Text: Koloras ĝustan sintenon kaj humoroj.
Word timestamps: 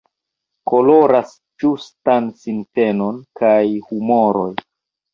Koloras 0.71 1.35
ĝustan 1.65 2.33
sintenon 2.47 3.23
kaj 3.45 3.55
humoroj. 3.93 4.53